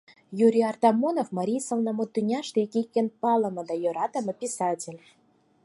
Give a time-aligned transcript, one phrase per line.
[0.45, 4.99] Юрий Артамонов— марий сылнымут тӱняште ик эн пагалыме да йӧратыме писатель.